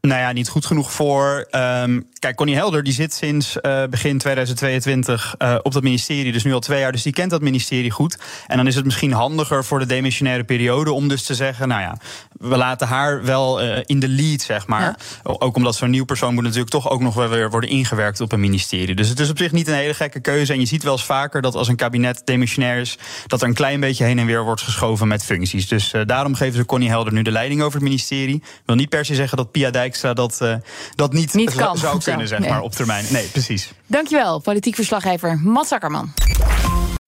Nou 0.00 0.20
ja, 0.20 0.32
niet 0.32 0.48
goed 0.48 0.66
genoeg 0.66 0.92
voor. 0.92 1.46
Um, 1.50 2.06
kijk, 2.18 2.36
Connie 2.36 2.54
Helder 2.54 2.82
die 2.82 2.92
zit 2.92 3.14
sinds 3.14 3.56
uh, 3.62 3.84
begin 3.84 4.18
2022 4.18 5.34
uh, 5.38 5.58
op 5.62 5.72
dat 5.72 5.82
ministerie. 5.82 6.32
Dus 6.32 6.44
nu 6.44 6.52
al 6.52 6.60
twee 6.60 6.80
jaar. 6.80 6.92
Dus 6.92 7.02
die 7.02 7.12
kent 7.12 7.30
dat 7.30 7.40
ministerie 7.40 7.90
goed. 7.90 8.18
En 8.46 8.56
dan 8.56 8.66
is 8.66 8.74
het 8.74 8.84
misschien 8.84 9.12
handiger 9.12 9.64
voor 9.64 9.78
de 9.78 9.86
demissionaire 9.86 10.44
periode 10.44 10.92
om 10.92 11.08
dus 11.08 11.22
te 11.22 11.34
zeggen: 11.34 11.68
nou 11.68 11.80
ja, 11.80 11.96
we 12.32 12.56
laten 12.56 12.86
haar 12.86 13.24
wel 13.24 13.62
uh, 13.62 13.78
in 13.84 14.00
de 14.00 14.08
lead, 14.08 14.40
zeg 14.40 14.66
maar. 14.66 14.80
Ja. 14.80 14.96
Ook 15.22 15.56
omdat 15.56 15.74
zo'n 15.74 15.90
nieuw 15.90 16.04
persoon 16.04 16.34
moet 16.34 16.42
natuurlijk 16.42 16.70
toch 16.70 16.90
ook 16.90 17.00
nog 17.00 17.14
wel 17.14 17.28
weer 17.28 17.50
worden 17.50 17.70
ingewerkt 17.70 18.20
op 18.20 18.32
een 18.32 18.40
ministerie. 18.40 18.94
Dus 18.94 19.08
het 19.08 19.20
is 19.20 19.30
op 19.30 19.38
zich 19.38 19.52
niet 19.52 19.68
een 19.68 19.74
hele 19.74 19.94
gekke 19.94 20.20
keuze. 20.20 20.52
En 20.52 20.60
je 20.60 20.66
ziet 20.66 20.82
wel 20.82 20.92
eens 20.92 21.04
vaker 21.04 21.42
dat 21.42 21.54
als 21.54 21.68
een 21.68 21.76
kabinet 21.76 22.22
demissionair 22.24 22.80
is, 22.80 22.98
dat 23.26 23.42
er 23.42 23.48
een 23.48 23.54
klein 23.54 23.80
beetje 23.80 24.04
heen 24.04 24.18
en 24.18 24.26
weer 24.26 24.44
wordt 24.44 24.62
geschoven 24.62 25.08
met 25.08 25.24
functies. 25.24 25.68
Dus 25.68 25.92
daarom 26.06 26.34
geven 26.34 26.56
ze 26.56 26.66
Connie 26.66 26.88
Helder 26.88 27.12
nu 27.12 27.22
de 27.22 27.30
leiding 27.30 27.62
over 27.62 27.74
het 27.74 27.88
ministerie. 27.88 28.42
Wil 28.64 28.76
niet 28.76 28.88
per 28.88 29.04
se 29.04 29.14
zeggen 29.14 29.36
dat 29.36 29.50
Pia 29.50 29.70
Dijk 29.70 29.88
dat, 29.98 30.38
uh, 30.42 30.54
dat 30.94 31.12
niet, 31.12 31.34
niet 31.34 31.54
kan, 31.54 31.78
zou 31.78 32.02
kunnen, 32.02 32.28
zeg 32.28 32.38
nee. 32.38 32.50
maar, 32.50 32.60
op 32.60 32.72
termijn. 32.72 33.04
Nee, 33.10 33.26
precies. 33.26 33.72
Dankjewel, 33.86 34.38
politiek 34.38 34.74
verslaggever 34.74 35.38
Mats 35.38 35.68
Zakkerman. 35.68 36.12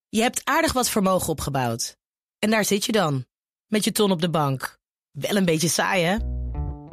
Je 0.09 0.23
hebt 0.23 0.41
aardig 0.45 0.73
wat 0.73 0.89
vermogen 0.89 1.29
opgebouwd. 1.29 1.97
En 2.39 2.51
daar 2.51 2.65
zit 2.65 2.85
je 2.85 2.93
dan, 2.93 3.25
met 3.67 3.85
je 3.85 3.93
ton 3.93 4.11
op 4.11 4.21
de 4.21 4.31
bank. 4.31 4.79
Wel 5.11 5.37
een 5.37 5.45
beetje 5.45 5.69
saai, 5.69 6.05
hè? 6.05 6.17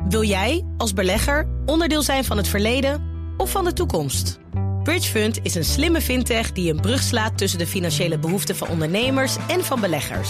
Wil 0.08 0.24
jij, 0.24 0.66
als 0.78 0.94
belegger, 0.94 1.48
onderdeel 1.66 2.02
zijn 2.02 2.26
van 2.26 2.38
het 2.38 2.48
verleden 2.48 3.04
of 3.38 3.52
van 3.52 3.64
de 3.64 3.74
toekomst? 3.74 4.40
Bridgefund 4.84 5.40
is 5.42 5.56
een 5.56 5.66
slimme 5.66 6.02
fintech 6.02 6.52
die 6.52 6.74
een 6.74 6.82
brug 6.82 7.02
slaat 7.02 7.38
tussen 7.38 7.60
de 7.60 7.68
financiële 7.68 8.20
behoeften 8.20 8.56
van 8.56 8.68
ondernemers 8.68 9.36
en 9.48 9.66
van 9.66 9.82
beleggers. 9.82 10.30